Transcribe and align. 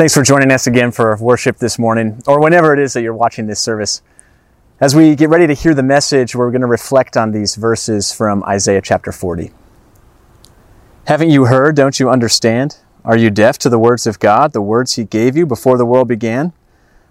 Thanks 0.00 0.14
for 0.14 0.22
joining 0.22 0.50
us 0.50 0.66
again 0.66 0.92
for 0.92 1.14
worship 1.16 1.58
this 1.58 1.78
morning, 1.78 2.22
or 2.26 2.40
whenever 2.40 2.72
it 2.72 2.78
is 2.78 2.94
that 2.94 3.02
you're 3.02 3.12
watching 3.12 3.46
this 3.46 3.60
service. 3.60 4.00
As 4.80 4.96
we 4.96 5.14
get 5.14 5.28
ready 5.28 5.46
to 5.46 5.52
hear 5.52 5.74
the 5.74 5.82
message, 5.82 6.34
we're 6.34 6.50
going 6.50 6.62
to 6.62 6.66
reflect 6.66 7.18
on 7.18 7.32
these 7.32 7.54
verses 7.56 8.10
from 8.10 8.42
Isaiah 8.44 8.80
chapter 8.80 9.12
40. 9.12 9.52
Haven't 11.06 11.28
you 11.28 11.44
heard? 11.44 11.76
Don't 11.76 12.00
you 12.00 12.08
understand? 12.08 12.78
Are 13.04 13.18
you 13.18 13.28
deaf 13.28 13.58
to 13.58 13.68
the 13.68 13.78
words 13.78 14.06
of 14.06 14.18
God, 14.18 14.54
the 14.54 14.62
words 14.62 14.94
He 14.94 15.04
gave 15.04 15.36
you 15.36 15.44
before 15.44 15.76
the 15.76 15.84
world 15.84 16.08
began? 16.08 16.54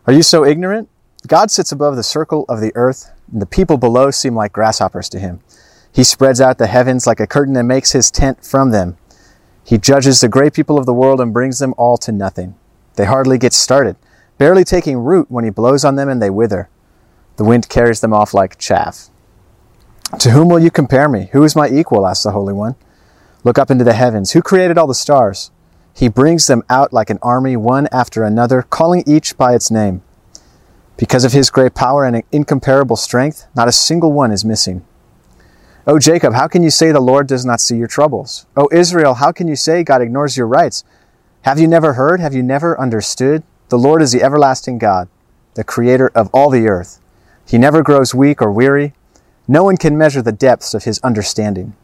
Are 0.07 0.13
you 0.13 0.23
so 0.23 0.43
ignorant? 0.43 0.89
God 1.27 1.51
sits 1.51 1.71
above 1.71 1.95
the 1.95 2.01
circle 2.01 2.43
of 2.49 2.59
the 2.59 2.71
earth, 2.73 3.11
and 3.31 3.39
the 3.39 3.45
people 3.45 3.77
below 3.77 4.09
seem 4.09 4.33
like 4.33 4.51
grasshoppers 4.51 5.09
to 5.09 5.19
Him. 5.19 5.41
He 5.93 6.03
spreads 6.03 6.41
out 6.41 6.57
the 6.57 6.65
heavens 6.65 7.05
like 7.05 7.19
a 7.19 7.27
curtain 7.27 7.55
and 7.55 7.67
makes 7.67 7.91
His 7.91 8.09
tent 8.09 8.43
from 8.43 8.71
them. 8.71 8.97
He 9.63 9.77
judges 9.77 10.21
the 10.21 10.27
great 10.27 10.53
people 10.53 10.79
of 10.79 10.87
the 10.87 10.93
world 10.95 11.21
and 11.21 11.31
brings 11.31 11.59
them 11.59 11.75
all 11.77 11.95
to 11.99 12.11
nothing. 12.11 12.55
They 12.99 13.05
hardly 13.05 13.37
get 13.37 13.53
started, 13.53 13.95
barely 14.37 14.65
taking 14.65 14.97
root 14.97 15.31
when 15.31 15.45
he 15.45 15.51
blows 15.51 15.85
on 15.85 15.95
them 15.95 16.09
and 16.09 16.21
they 16.21 16.29
wither. 16.29 16.67
The 17.37 17.45
wind 17.45 17.69
carries 17.69 18.01
them 18.01 18.11
off 18.11 18.33
like 18.33 18.57
chaff. 18.57 19.09
To 20.19 20.31
whom 20.31 20.49
will 20.49 20.59
you 20.59 20.69
compare 20.69 21.07
me? 21.07 21.29
Who 21.31 21.45
is 21.45 21.55
my 21.55 21.69
equal? 21.69 22.05
asked 22.05 22.25
the 22.25 22.31
Holy 22.31 22.53
One. 22.53 22.75
Look 23.45 23.57
up 23.57 23.71
into 23.71 23.85
the 23.85 23.93
heavens. 23.93 24.31
Who 24.31 24.41
created 24.41 24.77
all 24.77 24.85
the 24.85 24.93
stars? 24.93 25.49
He 25.95 26.09
brings 26.09 26.47
them 26.47 26.61
out 26.69 26.91
like 26.91 27.09
an 27.09 27.19
army, 27.21 27.55
one 27.55 27.87
after 27.89 28.25
another, 28.25 28.63
calling 28.63 29.05
each 29.07 29.37
by 29.37 29.55
its 29.55 29.71
name. 29.71 30.01
Because 30.97 31.23
of 31.23 31.31
his 31.31 31.49
great 31.49 31.75
power 31.75 32.03
and 32.03 32.21
incomparable 32.33 32.97
strength, 32.97 33.47
not 33.55 33.69
a 33.69 33.71
single 33.71 34.11
one 34.11 34.33
is 34.33 34.43
missing. 34.43 34.85
O 35.87 35.99
Jacob, 35.99 36.33
how 36.33 36.49
can 36.49 36.63
you 36.63 36.69
say 36.69 36.91
the 36.91 36.99
Lord 36.99 37.27
does 37.27 37.45
not 37.45 37.61
see 37.61 37.77
your 37.77 37.87
troubles? 37.87 38.45
O 38.57 38.67
Israel, 38.73 39.13
how 39.13 39.31
can 39.31 39.47
you 39.47 39.55
say 39.55 39.85
God 39.85 40.01
ignores 40.01 40.35
your 40.35 40.47
rights? 40.47 40.83
Have 41.43 41.57
you 41.57 41.67
never 41.67 41.93
heard? 41.93 42.19
Have 42.19 42.33
you 42.33 42.43
never 42.43 42.79
understood? 42.79 43.43
The 43.69 43.77
Lord 43.77 44.01
is 44.01 44.11
the 44.11 44.21
everlasting 44.21 44.77
God, 44.77 45.07
the 45.53 45.63
creator 45.63 46.11
of 46.13 46.29
all 46.33 46.49
the 46.49 46.67
earth. 46.67 46.99
He 47.47 47.57
never 47.57 47.81
grows 47.81 48.13
weak 48.13 48.41
or 48.41 48.51
weary. 48.51 48.93
No 49.47 49.63
one 49.63 49.77
can 49.77 49.97
measure 49.97 50.21
the 50.21 50.33
depths 50.33 50.73
of 50.73 50.83
his 50.83 50.99
understanding. 50.99 51.75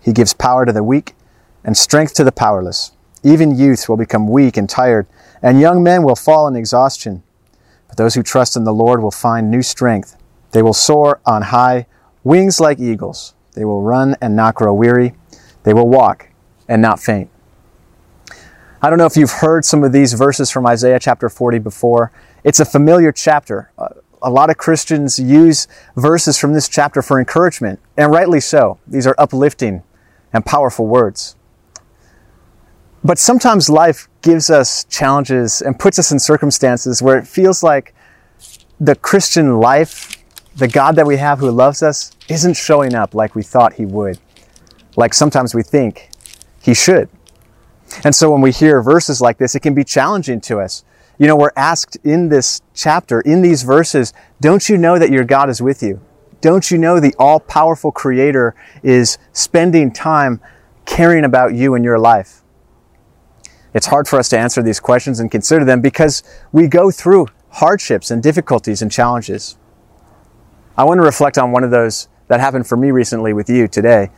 He 0.00 0.12
gives 0.12 0.32
power 0.32 0.64
to 0.64 0.72
the 0.72 0.82
weak 0.82 1.14
and 1.62 1.76
strength 1.76 2.14
to 2.14 2.24
the 2.24 2.32
powerless. 2.32 2.92
Even 3.22 3.56
youths 3.56 3.86
will 3.86 3.98
become 3.98 4.28
weak 4.28 4.56
and 4.56 4.68
tired, 4.68 5.06
and 5.42 5.60
young 5.60 5.82
men 5.82 6.02
will 6.02 6.16
fall 6.16 6.48
in 6.48 6.56
exhaustion. 6.56 7.22
But 7.88 7.98
those 7.98 8.14
who 8.14 8.22
trust 8.22 8.56
in 8.56 8.64
the 8.64 8.72
Lord 8.72 9.02
will 9.02 9.10
find 9.10 9.50
new 9.50 9.62
strength. 9.62 10.16
They 10.52 10.62
will 10.62 10.72
soar 10.72 11.20
on 11.26 11.42
high, 11.42 11.86
wings 12.24 12.60
like 12.60 12.80
eagles. 12.80 13.34
They 13.52 13.64
will 13.64 13.82
run 13.82 14.16
and 14.22 14.34
not 14.34 14.54
grow 14.54 14.72
weary. 14.72 15.12
They 15.64 15.74
will 15.74 15.88
walk 15.88 16.30
and 16.66 16.80
not 16.80 16.98
faint. 16.98 17.30
I 18.86 18.88
don't 18.88 19.00
know 19.00 19.06
if 19.06 19.16
you've 19.16 19.32
heard 19.32 19.64
some 19.64 19.82
of 19.82 19.90
these 19.90 20.12
verses 20.12 20.48
from 20.48 20.64
Isaiah 20.64 21.00
chapter 21.00 21.28
40 21.28 21.58
before. 21.58 22.12
It's 22.44 22.60
a 22.60 22.64
familiar 22.64 23.10
chapter. 23.10 23.72
A 24.22 24.30
lot 24.30 24.48
of 24.48 24.58
Christians 24.58 25.18
use 25.18 25.66
verses 25.96 26.38
from 26.38 26.52
this 26.52 26.68
chapter 26.68 27.02
for 27.02 27.18
encouragement, 27.18 27.80
and 27.96 28.12
rightly 28.12 28.38
so. 28.38 28.78
These 28.86 29.04
are 29.04 29.16
uplifting 29.18 29.82
and 30.32 30.46
powerful 30.46 30.86
words. 30.86 31.34
But 33.02 33.18
sometimes 33.18 33.68
life 33.68 34.08
gives 34.22 34.50
us 34.50 34.84
challenges 34.84 35.60
and 35.60 35.76
puts 35.76 35.98
us 35.98 36.12
in 36.12 36.20
circumstances 36.20 37.02
where 37.02 37.18
it 37.18 37.26
feels 37.26 37.64
like 37.64 37.92
the 38.78 38.94
Christian 38.94 39.58
life, 39.58 40.16
the 40.54 40.68
God 40.68 40.94
that 40.94 41.08
we 41.08 41.16
have 41.16 41.40
who 41.40 41.50
loves 41.50 41.82
us, 41.82 42.12
isn't 42.28 42.54
showing 42.54 42.94
up 42.94 43.16
like 43.16 43.34
we 43.34 43.42
thought 43.42 43.72
He 43.72 43.84
would, 43.84 44.20
like 44.94 45.12
sometimes 45.12 45.56
we 45.56 45.64
think 45.64 46.08
He 46.62 46.72
should. 46.72 47.08
And 48.04 48.14
so 48.14 48.30
when 48.30 48.40
we 48.40 48.52
hear 48.52 48.82
verses 48.82 49.20
like 49.20 49.38
this, 49.38 49.54
it 49.54 49.60
can 49.60 49.74
be 49.74 49.84
challenging 49.84 50.40
to 50.42 50.60
us. 50.60 50.84
You 51.18 51.26
know, 51.26 51.36
we're 51.36 51.52
asked 51.56 51.96
in 52.04 52.28
this 52.28 52.60
chapter, 52.74 53.20
in 53.20 53.42
these 53.42 53.62
verses, 53.62 54.12
don't 54.40 54.68
you 54.68 54.76
know 54.76 54.98
that 54.98 55.10
your 55.10 55.24
God 55.24 55.48
is 55.48 55.62
with 55.62 55.82
you? 55.82 56.00
Don't 56.40 56.70
you 56.70 56.78
know 56.78 57.00
the 57.00 57.14
all 57.18 57.40
powerful 57.40 57.90
Creator 57.90 58.54
is 58.82 59.18
spending 59.32 59.90
time 59.90 60.40
caring 60.84 61.24
about 61.24 61.54
you 61.54 61.74
and 61.74 61.84
your 61.84 61.98
life? 61.98 62.42
It's 63.72 63.86
hard 63.86 64.08
for 64.08 64.18
us 64.18 64.28
to 64.30 64.38
answer 64.38 64.62
these 64.62 64.80
questions 64.80 65.20
and 65.20 65.30
consider 65.30 65.64
them 65.64 65.80
because 65.80 66.22
we 66.52 66.68
go 66.68 66.90
through 66.90 67.28
hardships 67.50 68.10
and 68.10 68.22
difficulties 68.22 68.82
and 68.82 68.92
challenges. 68.92 69.56
I 70.76 70.84
want 70.84 70.98
to 70.98 71.02
reflect 71.02 71.38
on 71.38 71.52
one 71.52 71.64
of 71.64 71.70
those 71.70 72.08
that 72.28 72.40
happened 72.40 72.66
for 72.66 72.76
me 72.76 72.90
recently 72.90 73.32
with 73.32 73.48
you 73.48 73.68
today 73.68 74.10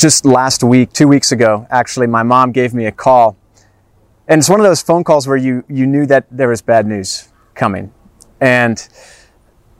just 0.00 0.24
last 0.24 0.64
week, 0.64 0.92
two 0.92 1.06
weeks 1.06 1.30
ago, 1.30 1.66
actually, 1.70 2.06
my 2.06 2.22
mom 2.22 2.52
gave 2.52 2.72
me 2.72 2.86
a 2.86 2.92
call. 2.92 3.36
And 4.26 4.38
it's 4.38 4.48
one 4.48 4.58
of 4.58 4.64
those 4.64 4.80
phone 4.80 5.04
calls 5.04 5.28
where 5.28 5.36
you, 5.36 5.62
you 5.68 5.86
knew 5.86 6.06
that 6.06 6.26
there 6.30 6.48
was 6.48 6.62
bad 6.62 6.86
news 6.86 7.28
coming. 7.54 7.92
And 8.40 8.88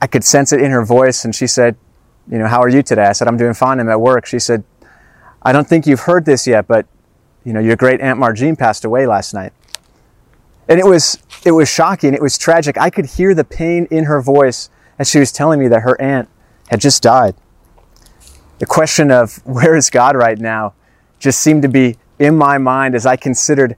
I 0.03 0.07
could 0.07 0.23
sense 0.23 0.53
it 0.53 0.61
in 0.61 0.73
her 0.73 0.85
voice. 0.85 1.25
And 1.25 1.35
she 1.35 1.47
said, 1.47 1.77
You 2.31 2.39
know, 2.39 2.49
how 2.49 2.61
are 2.61 2.69
you 2.69 2.83
today? 2.83 3.05
I 3.05 3.13
said, 3.13 3.29
I'm 3.29 3.39
doing 3.39 3.55
fine. 3.55 3.81
I'm 3.81 3.89
at 3.89 4.01
work. 4.01 4.27
She 4.27 4.39
said, 4.39 4.63
I 5.43 5.53
don't 5.53 5.67
think 5.67 5.87
you've 5.87 6.01
heard 6.01 6.27
this 6.27 6.47
yet, 6.47 6.69
but, 6.69 6.87
you 7.45 7.55
know, 7.55 7.61
your 7.61 7.77
great 7.77 8.03
Aunt 8.03 8.21
Margene 8.21 8.59
passed 8.59 8.85
away 8.85 9.07
last 9.07 9.33
night. 9.33 9.55
And 10.69 10.79
it 10.79 10.85
was, 10.85 11.19
it 11.47 11.53
was 11.53 11.69
shocking. 11.69 12.13
It 12.13 12.21
was 12.21 12.37
tragic. 12.37 12.77
I 12.77 12.91
could 12.91 13.07
hear 13.07 13.35
the 13.35 13.45
pain 13.45 13.89
in 13.91 14.05
her 14.05 14.21
voice 14.21 14.69
as 14.99 15.09
she 15.09 15.19
was 15.19 15.33
telling 15.33 15.59
me 15.59 15.69
that 15.69 15.81
her 15.81 15.99
aunt 16.01 16.29
had 16.69 16.81
just 16.81 17.03
died 17.03 17.35
the 18.61 18.67
question 18.67 19.11
of 19.11 19.45
where 19.47 19.75
is 19.75 19.89
God 19.89 20.15
right 20.15 20.39
now 20.39 20.75
just 21.19 21.41
seemed 21.41 21.63
to 21.63 21.69
be 21.69 21.97
in 22.19 22.37
my 22.37 22.59
mind 22.59 22.95
as 22.95 23.07
I 23.07 23.17
considered 23.17 23.75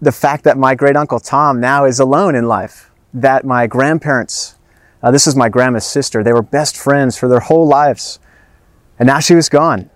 the 0.00 0.12
fact 0.12 0.44
that 0.44 0.56
my 0.56 0.76
great 0.76 0.96
uncle 0.96 1.18
Tom 1.18 1.60
now 1.60 1.84
is 1.84 1.98
alone 1.98 2.36
in 2.36 2.46
life, 2.46 2.92
that 3.12 3.44
my 3.44 3.66
grandparents, 3.66 4.56
uh, 5.02 5.10
this 5.10 5.26
is 5.26 5.34
my 5.34 5.48
grandma's 5.48 5.84
sister, 5.84 6.22
they 6.22 6.32
were 6.32 6.42
best 6.42 6.76
friends 6.76 7.18
for 7.18 7.28
their 7.28 7.40
whole 7.40 7.66
lives. 7.66 8.20
And 9.00 9.08
now 9.08 9.18
she 9.18 9.34
was 9.34 9.48
gone. 9.48 9.90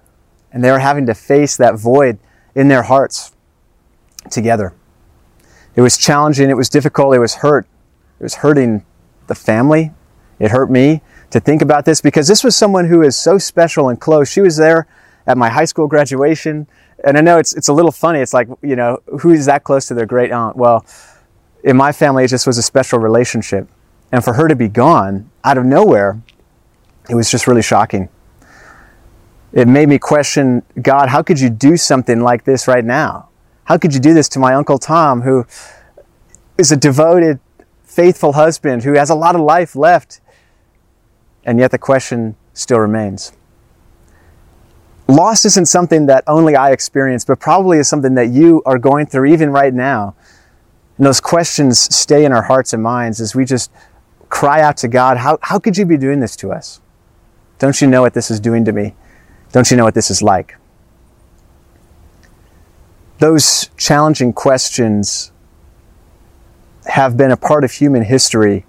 And 0.52 0.64
they 0.64 0.72
were 0.72 0.80
having 0.80 1.06
to 1.06 1.14
face 1.14 1.56
that 1.56 1.78
void 1.78 2.18
in 2.56 2.66
their 2.66 2.82
hearts 2.82 3.32
together. 4.30 4.74
It 5.76 5.80
was 5.80 5.96
challenging, 5.96 6.50
it 6.50 6.56
was 6.56 6.68
difficult, 6.68 7.14
it 7.14 7.20
was 7.20 7.36
hurt. 7.36 7.66
It 8.18 8.24
was 8.24 8.36
hurting 8.36 8.84
the 9.28 9.36
family, 9.36 9.92
it 10.40 10.50
hurt 10.50 10.72
me 10.72 11.02
to 11.30 11.40
think 11.40 11.62
about 11.62 11.84
this 11.84 12.00
because 12.00 12.28
this 12.28 12.44
was 12.44 12.56
someone 12.56 12.86
who 12.86 13.02
is 13.02 13.16
so 13.16 13.38
special 13.38 13.88
and 13.88 14.00
close. 14.00 14.30
She 14.30 14.40
was 14.40 14.56
there 14.56 14.86
at 15.26 15.36
my 15.36 15.48
high 15.48 15.64
school 15.64 15.86
graduation. 15.86 16.66
And 17.04 17.18
I 17.18 17.20
know 17.20 17.38
it's, 17.38 17.54
it's 17.54 17.68
a 17.68 17.72
little 17.72 17.92
funny. 17.92 18.20
It's 18.20 18.34
like, 18.34 18.48
you 18.62 18.76
know, 18.76 19.00
who 19.20 19.30
is 19.30 19.46
that 19.46 19.64
close 19.64 19.88
to 19.88 19.94
their 19.94 20.06
great 20.06 20.32
aunt? 20.32 20.56
Well, 20.56 20.84
in 21.62 21.76
my 21.76 21.92
family, 21.92 22.24
it 22.24 22.28
just 22.28 22.46
was 22.46 22.58
a 22.58 22.62
special 22.62 22.98
relationship. 22.98 23.68
And 24.12 24.22
for 24.22 24.34
her 24.34 24.48
to 24.48 24.56
be 24.56 24.68
gone 24.68 25.30
out 25.42 25.58
of 25.58 25.64
nowhere, 25.64 26.20
it 27.08 27.14
was 27.14 27.30
just 27.30 27.46
really 27.46 27.62
shocking. 27.62 28.08
It 29.52 29.68
made 29.68 29.88
me 29.88 29.98
question 29.98 30.62
God, 30.80 31.08
how 31.08 31.22
could 31.22 31.40
you 31.40 31.50
do 31.50 31.76
something 31.76 32.20
like 32.20 32.44
this 32.44 32.66
right 32.68 32.84
now? 32.84 33.28
How 33.64 33.78
could 33.78 33.94
you 33.94 34.00
do 34.00 34.12
this 34.12 34.28
to 34.30 34.38
my 34.38 34.54
Uncle 34.54 34.78
Tom, 34.78 35.22
who 35.22 35.46
is 36.58 36.70
a 36.70 36.76
devoted, 36.76 37.40
faithful 37.82 38.34
husband, 38.34 38.84
who 38.84 38.94
has 38.94 39.10
a 39.10 39.14
lot 39.14 39.34
of 39.34 39.40
life 39.40 39.74
left? 39.74 40.20
And 41.44 41.58
yet 41.58 41.70
the 41.70 41.78
question 41.78 42.36
still 42.54 42.78
remains. 42.78 43.32
Loss 45.06 45.44
isn't 45.44 45.66
something 45.66 46.06
that 46.06 46.24
only 46.26 46.56
I 46.56 46.70
experience, 46.72 47.24
but 47.24 47.38
probably 47.38 47.78
is 47.78 47.88
something 47.88 48.14
that 48.14 48.30
you 48.30 48.62
are 48.64 48.78
going 48.78 49.06
through 49.06 49.26
even 49.26 49.50
right 49.50 49.74
now. 49.74 50.14
And 50.96 51.06
those 51.06 51.20
questions 51.20 51.78
stay 51.78 52.24
in 52.24 52.32
our 52.32 52.42
hearts 52.42 52.72
and 52.72 52.82
minds 52.82 53.20
as 53.20 53.34
we 53.34 53.44
just 53.44 53.70
cry 54.30 54.62
out 54.62 54.76
to 54.78 54.88
God, 54.88 55.18
how, 55.18 55.38
how 55.42 55.58
could 55.58 55.76
you 55.76 55.84
be 55.84 55.96
doing 55.96 56.20
this 56.20 56.34
to 56.36 56.50
us? 56.50 56.80
Don't 57.58 57.80
you 57.80 57.86
know 57.86 58.00
what 58.00 58.14
this 58.14 58.30
is 58.30 58.40
doing 58.40 58.64
to 58.64 58.72
me? 58.72 58.94
Don't 59.52 59.70
you 59.70 59.76
know 59.76 59.84
what 59.84 59.94
this 59.94 60.10
is 60.10 60.22
like? 60.22 60.56
Those 63.18 63.70
challenging 63.76 64.32
questions 64.32 65.30
have 66.86 67.16
been 67.16 67.30
a 67.30 67.36
part 67.36 67.64
of 67.64 67.72
human 67.72 68.02
history 68.02 68.64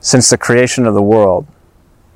since 0.00 0.30
the 0.30 0.38
creation 0.38 0.86
of 0.86 0.94
the 0.94 1.02
world 1.02 1.46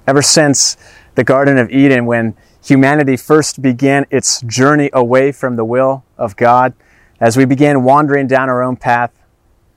ever 0.08 0.22
since 0.22 0.78
the 1.16 1.22
Garden 1.22 1.58
of 1.58 1.70
Eden, 1.70 2.06
when 2.06 2.34
humanity 2.64 3.14
first 3.14 3.60
began 3.60 4.06
its 4.10 4.40
journey 4.40 4.88
away 4.94 5.30
from 5.30 5.56
the 5.56 5.66
will 5.66 6.02
of 6.16 6.34
God, 6.34 6.72
as 7.20 7.36
we 7.36 7.44
began 7.44 7.84
wandering 7.84 8.26
down 8.26 8.48
our 8.48 8.62
own 8.62 8.74
path, 8.74 9.12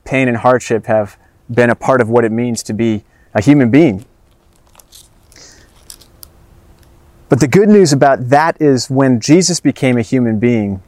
pain 0.04 0.28
and 0.28 0.38
hardship 0.38 0.86
have 0.86 1.18
been 1.50 1.68
a 1.68 1.74
part 1.74 2.00
of 2.00 2.08
what 2.08 2.24
it 2.24 2.32
means 2.32 2.62
to 2.62 2.72
be 2.72 3.04
a 3.34 3.42
human 3.42 3.70
being. 3.70 4.06
But 7.28 7.40
the 7.40 7.48
good 7.48 7.68
news 7.68 7.92
about 7.92 8.30
that 8.30 8.60
is 8.60 8.88
when 8.88 9.20
Jesus 9.20 9.60
became 9.60 9.98
a 9.98 10.02
human 10.02 10.38
being, 10.38 10.82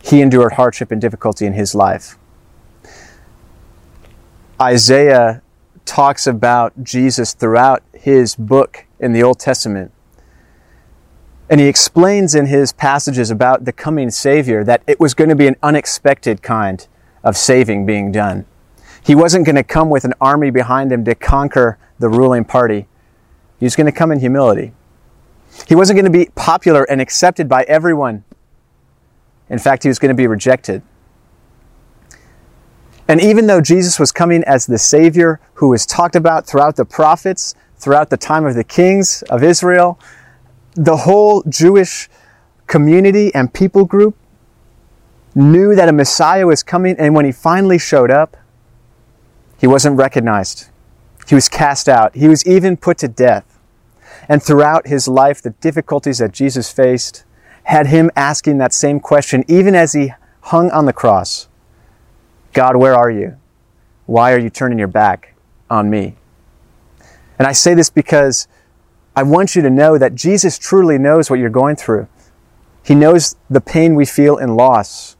he 0.00 0.22
endured 0.22 0.54
hardship 0.54 0.90
and 0.90 1.00
difficulty 1.00 1.44
in 1.44 1.52
his 1.52 1.74
life. 1.74 2.16
Isaiah 4.60 5.42
talks 5.88 6.26
about 6.26 6.84
Jesus 6.84 7.32
throughout 7.32 7.82
his 7.94 8.36
book 8.36 8.84
in 9.00 9.14
the 9.14 9.22
Old 9.22 9.40
Testament. 9.40 9.90
And 11.48 11.60
he 11.60 11.66
explains 11.66 12.34
in 12.34 12.44
his 12.44 12.74
passages 12.74 13.30
about 13.30 13.64
the 13.64 13.72
coming 13.72 14.10
Savior 14.10 14.62
that 14.64 14.82
it 14.86 15.00
was 15.00 15.14
going 15.14 15.30
to 15.30 15.34
be 15.34 15.46
an 15.46 15.56
unexpected 15.62 16.42
kind 16.42 16.86
of 17.24 17.38
saving 17.38 17.86
being 17.86 18.12
done. 18.12 18.44
He 19.02 19.14
wasn't 19.14 19.46
going 19.46 19.56
to 19.56 19.62
come 19.62 19.88
with 19.88 20.04
an 20.04 20.12
army 20.20 20.50
behind 20.50 20.92
him 20.92 21.06
to 21.06 21.14
conquer 21.14 21.78
the 21.98 22.10
ruling 22.10 22.44
party. 22.44 22.86
He 23.58 23.64
was 23.64 23.74
going 23.74 23.86
to 23.86 23.92
come 23.92 24.12
in 24.12 24.20
humility. 24.20 24.72
He 25.66 25.74
wasn't 25.74 25.96
going 25.96 26.12
to 26.12 26.16
be 26.18 26.30
popular 26.34 26.84
and 26.84 27.00
accepted 27.00 27.48
by 27.48 27.62
everyone. 27.62 28.24
In 29.48 29.58
fact, 29.58 29.84
he 29.84 29.88
was 29.88 29.98
going 29.98 30.10
to 30.10 30.14
be 30.14 30.26
rejected. 30.26 30.82
And 33.08 33.22
even 33.22 33.46
though 33.46 33.62
Jesus 33.62 33.98
was 33.98 34.12
coming 34.12 34.44
as 34.44 34.66
the 34.66 34.76
Savior 34.76 35.40
who 35.54 35.70
was 35.70 35.86
talked 35.86 36.14
about 36.14 36.46
throughout 36.46 36.76
the 36.76 36.84
prophets, 36.84 37.54
throughout 37.78 38.10
the 38.10 38.18
time 38.18 38.44
of 38.44 38.54
the 38.54 38.64
kings 38.64 39.22
of 39.30 39.42
Israel, 39.42 39.98
the 40.74 40.98
whole 40.98 41.42
Jewish 41.48 42.10
community 42.66 43.34
and 43.34 43.52
people 43.52 43.86
group 43.86 44.14
knew 45.34 45.74
that 45.74 45.88
a 45.88 45.92
Messiah 45.92 46.46
was 46.46 46.62
coming, 46.62 46.96
and 46.98 47.14
when 47.14 47.24
he 47.24 47.32
finally 47.32 47.78
showed 47.78 48.10
up, 48.10 48.36
he 49.58 49.66
wasn't 49.66 49.96
recognized. 49.96 50.68
He 51.28 51.34
was 51.34 51.48
cast 51.48 51.88
out. 51.88 52.14
He 52.14 52.28
was 52.28 52.46
even 52.46 52.76
put 52.76 52.98
to 52.98 53.08
death. 53.08 53.58
And 54.28 54.42
throughout 54.42 54.86
his 54.86 55.08
life, 55.08 55.40
the 55.40 55.50
difficulties 55.50 56.18
that 56.18 56.32
Jesus 56.32 56.70
faced 56.70 57.24
had 57.64 57.86
him 57.86 58.10
asking 58.16 58.58
that 58.58 58.72
same 58.72 59.00
question, 59.00 59.44
even 59.48 59.74
as 59.74 59.92
he 59.92 60.12
hung 60.42 60.70
on 60.70 60.86
the 60.86 60.92
cross 60.92 61.47
God, 62.58 62.74
where 62.74 62.96
are 62.96 63.08
you? 63.08 63.36
Why 64.06 64.32
are 64.32 64.38
you 64.40 64.50
turning 64.50 64.80
your 64.80 64.88
back 64.88 65.36
on 65.70 65.88
me? 65.88 66.16
And 67.38 67.46
I 67.46 67.52
say 67.52 67.72
this 67.72 67.88
because 67.88 68.48
I 69.14 69.22
want 69.22 69.54
you 69.54 69.62
to 69.62 69.70
know 69.70 69.96
that 69.96 70.16
Jesus 70.16 70.58
truly 70.58 70.98
knows 70.98 71.30
what 71.30 71.38
you're 71.38 71.50
going 71.50 71.76
through. 71.76 72.08
He 72.82 72.96
knows 72.96 73.36
the 73.48 73.60
pain 73.60 73.94
we 73.94 74.04
feel 74.04 74.38
in 74.38 74.56
loss. 74.56 75.16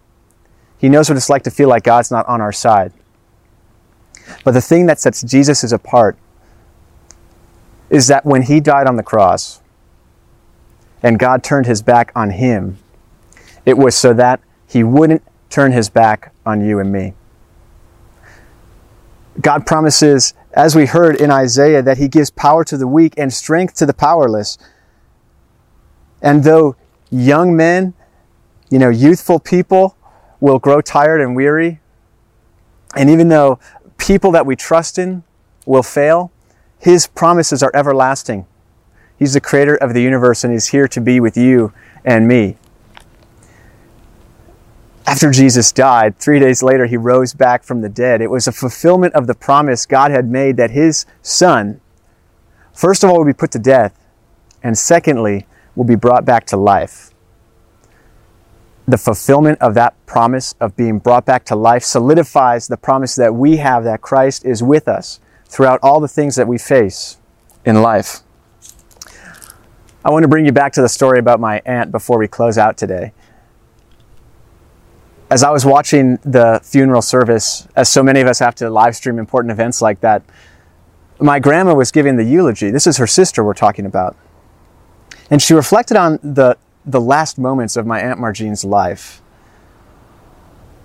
He 0.79 0.88
knows 0.88 1.08
what 1.08 1.17
it's 1.17 1.31
like 1.31 1.44
to 1.44 1.50
feel 1.52 1.69
like 1.69 1.85
God's 1.85 2.11
not 2.11 2.26
on 2.26 2.40
our 2.40 2.50
side. 2.50 2.93
But 4.43 4.50
the 4.50 4.61
thing 4.61 4.87
that 4.87 4.99
sets 4.99 5.23
Jesus 5.23 5.62
apart 5.70 6.19
is 7.88 8.08
that 8.08 8.26
when 8.26 8.43
he 8.43 8.58
died 8.58 8.88
on 8.88 8.96
the 8.96 9.05
cross 9.05 9.61
and 11.05 11.20
God 11.20 11.44
turned 11.44 11.67
his 11.67 11.82
back 11.82 12.11
on 12.17 12.31
him, 12.31 12.79
it 13.64 13.79
was 13.79 13.96
so 13.96 14.12
that 14.14 14.41
he 14.67 14.82
wouldn't 14.82 15.23
turn 15.50 15.70
his 15.70 15.88
back 15.88 16.34
on 16.44 16.67
you 16.67 16.81
and 16.81 16.91
me. 16.91 17.14
God 19.40 19.67
promises, 19.67 20.35
as 20.52 20.75
we 20.75 20.87
heard 20.87 21.20
in 21.20 21.31
Isaiah, 21.31 21.82
that 21.82 21.99
he 21.99 22.08
gives 22.08 22.31
power 22.31 22.64
to 22.64 22.76
the 22.76 22.87
weak 22.87 23.14
and 23.17 23.32
strength 23.32 23.75
to 23.76 23.87
the 23.87 23.94
powerless. 23.94 24.58
And 26.20 26.43
though 26.44 26.76
young 27.11 27.56
men, 27.56 27.94
you 28.70 28.79
know, 28.79 28.90
youthful 28.90 29.38
people 29.38 29.96
will 30.40 30.58
grow 30.58 30.81
tired 30.81 31.20
and 31.20 31.37
weary, 31.37 31.81
and 32.96 33.11
even 33.11 33.29
though 33.29 33.58
people 33.96 34.32
that 34.32 34.46
we 34.46 34.56
trust 34.56 34.99
in 34.99 35.23
will 35.67 35.82
fail, 35.82 36.32
his 36.79 37.06
promises 37.06 37.62
are 37.62 37.70
everlasting. 37.75 38.46
He's 39.19 39.34
the 39.34 39.41
creator 39.41 39.76
of 39.76 39.94
the 39.94 40.02
universe 40.02 40.44
and 40.44 40.52
he's 40.52 40.69
here 40.69 40.88
to 40.88 41.00
be 41.00 41.20
with 41.20 41.37
you 41.37 41.73
and 42.05 42.29
me 42.29 42.56
after 45.08 45.31
Jesus 45.31 45.72
died, 45.72 46.19
three 46.19 46.38
days 46.38 46.62
later, 46.62 46.84
he 46.84 46.99
rose 46.99 47.32
back 47.32 47.64
from 47.64 47.81
the 47.81 47.88
dead. 47.88 48.20
It 48.20 48.31
was 48.31 48.46
a 48.46 48.52
fulfillment 48.52 49.14
of 49.14 49.26
the 49.26 49.34
promise 49.34 49.87
God 49.87 50.10
had 50.10 50.28
made 50.28 50.58
that 50.58 50.72
his 50.72 51.06
son, 51.22 51.81
first 52.75 53.02
of 53.02 53.08
all, 53.08 53.20
would 53.20 53.26
be 53.26 53.32
put 53.32 53.50
to 53.52 53.58
death, 53.58 53.99
and 54.62 54.76
secondly, 54.76 55.46
will 55.75 55.87
be 55.87 55.94
brought 55.94 56.26
back 56.26 56.44
to 56.49 56.58
life. 56.58 57.10
The 58.87 58.99
fulfillment 58.99 59.58
of 59.62 59.72
that 59.75 59.94
promise 60.05 60.55
of 60.60 60.76
being 60.76 60.99
brought 60.99 61.25
back 61.25 61.46
to 61.46 61.56
life 61.56 61.84
solidifies 61.84 62.69
the 62.69 62.76
promise 62.76 63.14
that 63.14 63.34
we 63.34 63.56
have 63.56 63.84
that 63.84 64.02
Christ 64.02 64.44
is 64.44 64.62
with 64.62 64.87
us 64.88 65.20
throughout 65.46 65.81
all 65.82 66.00
the 66.00 66.08
things 66.08 66.37
that 66.37 66.46
we 66.46 66.58
face 66.58 67.16
in 67.64 67.81
life. 67.81 68.20
I 70.05 70.10
want 70.10 70.25
to 70.25 70.28
bring 70.28 70.44
you 70.44 70.52
back 70.52 70.75
to 70.75 70.82
the 70.82 70.88
story 70.88 71.19
about 71.19 71.40
my 71.40 71.62
aunt 71.64 71.93
before 71.93 72.19
we 72.19 72.28
close 72.28 72.58
out 72.58 72.76
today 72.76 73.14
as 75.31 75.43
I 75.43 75.51
was 75.51 75.65
watching 75.67 76.17
the 76.25 76.61
funeral 76.63 77.03
service, 77.03 77.69
as 77.77 77.89
so 77.89 78.03
many 78.03 78.21
of 78.21 78.27
us 78.27 78.39
have 78.39 78.55
to 78.57 78.71
live 78.71 78.97
stream 78.97 79.19
important 79.19 79.53
events 79.53 79.83
like 79.83 80.01
that, 80.01 80.23
my 81.21 81.39
grandma 81.39 81.75
was 81.75 81.91
giving 81.91 82.17
the 82.17 82.25
eulogy. 82.25 82.71
This 82.71 82.87
is 82.87 82.97
her 82.97 83.07
sister 83.07 83.45
we're 83.45 83.55
talking 83.55 83.85
about. 83.85 84.17
And 85.31 85.43
she 85.43 85.53
reflected 85.53 85.97
on 85.97 86.19
the, 86.23 86.57
the 86.87 87.01
last 87.01 87.39
moments 87.39 87.77
of 87.77 87.87
my 87.87 88.01
Aunt 88.01 88.19
Margene's 88.19 88.65
life. 88.65 89.21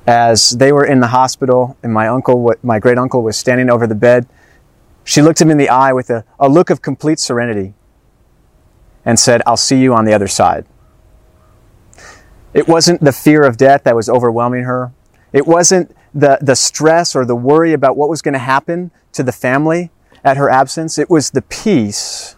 As 0.05 0.49
they 0.49 0.73
were 0.73 0.85
in 0.85 0.99
the 0.99 1.07
hospital 1.07 1.77
and 1.81 1.93
my 1.93 2.09
uncle, 2.09 2.51
my 2.61 2.79
great 2.79 2.97
uncle 2.97 3.23
was 3.23 3.37
standing 3.37 3.69
over 3.69 3.87
the 3.87 3.95
bed, 3.95 4.27
she 5.05 5.21
looked 5.21 5.39
him 5.39 5.49
in 5.49 5.57
the 5.57 5.69
eye 5.69 5.93
with 5.93 6.09
a, 6.09 6.25
a 6.39 6.49
look 6.49 6.69
of 6.69 6.81
complete 6.81 7.19
serenity 7.19 7.73
and 9.05 9.17
said, 9.17 9.41
I'll 9.45 9.57
see 9.57 9.79
you 9.79 9.93
on 9.93 10.03
the 10.03 10.13
other 10.13 10.27
side. 10.27 10.65
It 12.53 12.67
wasn't 12.67 13.01
the 13.01 13.11
fear 13.11 13.43
of 13.43 13.57
death 13.57 13.83
that 13.83 13.95
was 13.95 14.09
overwhelming 14.09 14.63
her. 14.63 14.91
It 15.31 15.47
wasn't 15.47 15.95
the, 16.13 16.37
the 16.41 16.55
stress 16.55 17.15
or 17.15 17.25
the 17.25 17.35
worry 17.35 17.73
about 17.73 17.97
what 17.97 18.09
was 18.09 18.21
going 18.21 18.33
to 18.33 18.39
happen 18.39 18.91
to 19.13 19.23
the 19.23 19.31
family 19.31 19.89
at 20.23 20.37
her 20.37 20.49
absence. 20.49 20.97
It 20.97 21.09
was 21.09 21.31
the 21.31 21.41
peace 21.41 22.35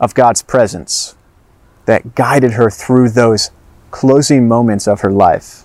of 0.00 0.14
God's 0.14 0.42
presence 0.42 1.16
that 1.86 2.14
guided 2.14 2.52
her 2.52 2.70
through 2.70 3.10
those 3.10 3.50
closing 3.90 4.46
moments 4.46 4.86
of 4.86 5.00
her 5.00 5.10
life. 5.10 5.64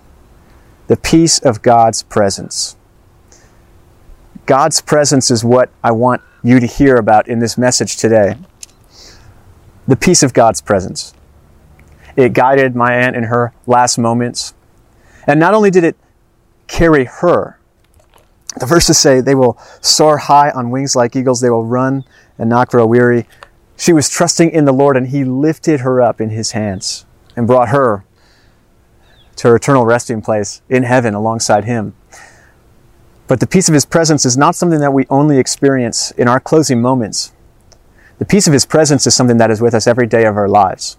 The 0.87 0.97
peace 0.97 1.39
of 1.39 1.61
God's 1.61 2.03
presence. 2.03 2.75
God's 4.45 4.81
presence 4.81 5.31
is 5.31 5.43
what 5.43 5.69
I 5.83 5.91
want 5.91 6.21
you 6.43 6.59
to 6.59 6.67
hear 6.67 6.97
about 6.97 7.27
in 7.27 7.39
this 7.39 7.57
message 7.57 7.97
today. 7.97 8.35
The 9.87 9.95
peace 9.95 10.23
of 10.23 10.33
God's 10.33 10.61
presence. 10.61 11.13
It 12.15 12.33
guided 12.33 12.75
my 12.75 12.93
aunt 12.93 13.15
in 13.15 13.23
her 13.23 13.53
last 13.65 13.97
moments. 13.97 14.53
And 15.25 15.39
not 15.39 15.53
only 15.53 15.71
did 15.71 15.83
it 15.83 15.95
carry 16.67 17.05
her, 17.05 17.59
the 18.59 18.65
verses 18.65 18.99
say 18.99 19.19
they 19.19 19.35
will 19.35 19.57
soar 19.81 20.17
high 20.17 20.51
on 20.51 20.69
wings 20.69 20.95
like 20.95 21.15
eagles, 21.15 21.41
they 21.41 21.49
will 21.49 21.65
run 21.65 22.03
and 22.37 22.49
not 22.49 22.69
grow 22.69 22.85
weary. 22.85 23.27
She 23.77 23.93
was 23.93 24.09
trusting 24.09 24.51
in 24.51 24.65
the 24.65 24.71
Lord, 24.71 24.95
and 24.95 25.07
He 25.07 25.23
lifted 25.23 25.79
her 25.79 26.01
up 26.01 26.21
in 26.21 26.29
His 26.29 26.51
hands 26.51 27.05
and 27.35 27.47
brought 27.47 27.69
her 27.69 28.05
to 29.37 29.47
her 29.47 29.55
eternal 29.55 29.85
resting 29.85 30.21
place 30.21 30.61
in 30.69 30.83
heaven 30.83 31.13
alongside 31.15 31.65
Him. 31.65 31.95
But 33.27 33.39
the 33.39 33.47
peace 33.47 33.67
of 33.67 33.73
His 33.73 33.85
presence 33.85 34.25
is 34.25 34.37
not 34.37 34.55
something 34.55 34.79
that 34.79 34.93
we 34.93 35.07
only 35.09 35.39
experience 35.39 36.11
in 36.11 36.27
our 36.27 36.39
closing 36.39 36.81
moments. 36.81 37.33
The 38.19 38.25
peace 38.25 38.45
of 38.45 38.53
His 38.53 38.65
presence 38.65 39.07
is 39.07 39.15
something 39.15 39.37
that 39.37 39.49
is 39.49 39.61
with 39.61 39.73
us 39.73 39.87
every 39.87 40.05
day 40.05 40.25
of 40.25 40.37
our 40.37 40.47
lives. 40.47 40.97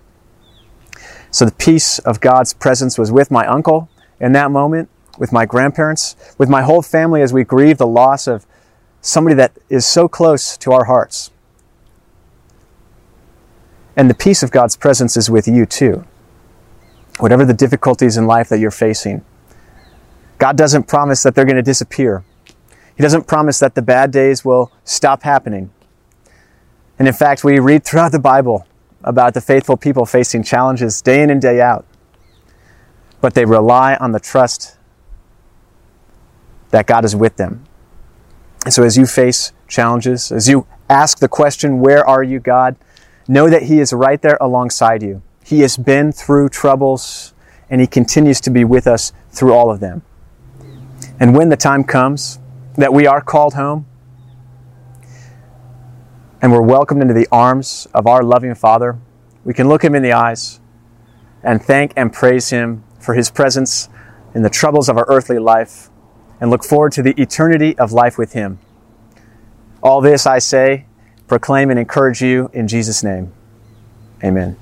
So 1.35 1.45
the 1.45 1.50
peace 1.50 1.99
of 1.99 2.21
God's 2.21 2.55
presence 2.55 2.97
was 2.97 3.11
with 3.11 3.33
my 3.33 3.45
uncle 3.45 3.88
in 4.21 4.31
that 4.35 4.53
moment, 4.53 4.88
with 5.19 5.33
my 5.33 5.45
grandparents, 5.47 6.14
with 6.38 6.49
my 6.49 6.62
whole 6.62 6.81
family 6.81 7.23
as 7.23 7.33
we 7.33 7.43
grieve 7.43 7.76
the 7.76 7.88
loss 7.88 8.29
of 8.29 8.47
somebody 9.00 9.35
that 9.35 9.59
is 9.69 9.85
so 9.85 10.07
close 10.07 10.57
to 10.59 10.71
our 10.71 10.85
hearts. 10.85 11.33
And 13.97 14.09
the 14.09 14.14
peace 14.14 14.45
of 14.45 14.53
God's 14.53 14.76
presence 14.76 15.17
is 15.17 15.29
with 15.29 15.49
you 15.49 15.67
too. 15.67 16.05
Whatever 17.19 17.45
the 17.45 17.53
difficulties 17.53 18.17
in 18.17 18.29
life 18.29 18.49
that 18.50 18.61
you're 18.61 18.71
facing, 18.71 19.25
God 20.38 20.57
doesn't 20.57 20.85
promise 20.85 21.25
that 21.25 21.35
they're 21.35 21.45
going 21.45 21.57
to 21.57 21.62
disappear. 21.62 22.23
He 22.97 23.03
doesn't 23.03 23.26
promise 23.26 23.59
that 23.59 23.75
the 23.75 23.83
bad 23.83 24.12
days 24.12 24.45
will 24.45 24.71
stop 24.85 25.25
happening. 25.25 25.73
And 26.97 27.09
in 27.09 27.14
fact, 27.14 27.43
we 27.43 27.59
read 27.59 27.83
throughout 27.83 28.12
the 28.12 28.21
Bible 28.21 28.69
about 29.04 29.34
the 29.34 29.40
faithful 29.40 29.76
people 29.76 30.06
facing 30.06 30.42
challenges 30.42 31.00
day 31.00 31.23
in 31.23 31.30
and 31.30 31.40
day 31.40 31.61
out. 31.61 31.87
But 33.20 33.34
they 33.34 33.44
rely 33.44 33.94
on 33.96 34.12
the 34.12 34.20
trust 34.20 34.76
that 36.70 36.87
God 36.87 37.04
is 37.04 37.14
with 37.14 37.37
them. 37.37 37.64
And 38.64 38.75
so 38.75 38.82
as 38.82 38.96
you 38.96 39.06
face 39.06 39.52
challenges, 39.68 40.32
as 40.32 40.49
you 40.49 40.66
ask 40.88 41.18
the 41.18 41.28
question, 41.28 41.80
Where 41.80 42.04
are 42.04 42.23
you, 42.23 42.40
God? 42.40 42.76
know 43.28 43.49
that 43.49 43.64
He 43.64 43.80
is 43.80 43.92
right 43.92 44.20
there 44.20 44.37
alongside 44.40 45.02
you. 45.02 45.23
He 45.44 45.61
has 45.61 45.76
been 45.76 46.12
through 46.12 46.50
troubles 46.50 47.32
and 47.70 47.80
He 47.80 47.87
continues 47.87 48.40
to 48.42 48.50
be 48.50 48.64
with 48.64 48.87
us 48.87 49.12
through 49.30 49.52
all 49.52 49.70
of 49.70 49.80
them. 49.80 50.02
And 51.18 51.34
when 51.34 51.49
the 51.49 51.56
time 51.56 51.84
comes 51.84 52.38
that 52.76 52.92
we 52.92 53.06
are 53.06 53.20
called 53.20 53.54
home, 53.54 53.87
and 56.44 56.52
we're 56.52 56.60
welcomed 56.60 57.00
into 57.00 57.14
the 57.14 57.26
arms 57.32 57.88
of 57.94 58.06
our 58.06 58.22
loving 58.22 58.54
Father, 58.54 58.98
we 59.46 59.54
can 59.54 59.66
look 59.66 59.82
Him 59.82 59.94
in 59.94 60.02
the 60.02 60.12
eyes 60.12 60.60
and 61.42 61.62
thank 61.62 61.94
and 61.96 62.12
praise 62.12 62.50
Him 62.50 62.84
for 63.00 63.14
His 63.14 63.30
presence 63.30 63.88
in 64.34 64.42
the 64.42 64.50
troubles 64.50 64.90
of 64.90 64.98
our 64.98 65.06
earthly 65.08 65.38
life 65.38 65.88
and 66.42 66.50
look 66.50 66.62
forward 66.62 66.92
to 66.92 67.02
the 67.02 67.18
eternity 67.18 67.78
of 67.78 67.92
life 67.92 68.18
with 68.18 68.34
Him. 68.34 68.58
All 69.82 70.02
this 70.02 70.26
I 70.26 70.38
say, 70.38 70.84
proclaim 71.28 71.70
and 71.70 71.78
encourage 71.78 72.20
you 72.20 72.50
in 72.52 72.68
Jesus' 72.68 73.02
name. 73.02 73.32
Amen. 74.22 74.58